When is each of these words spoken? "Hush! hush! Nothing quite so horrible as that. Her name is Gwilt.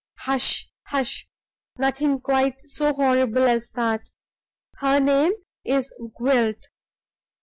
"Hush! 0.21 0.67
hush! 0.87 1.27
Nothing 1.77 2.21
quite 2.21 2.67
so 2.67 2.91
horrible 2.91 3.43
as 3.43 3.69
that. 3.75 4.09
Her 4.77 4.99
name 4.99 5.33
is 5.63 5.93
Gwilt. 6.17 6.57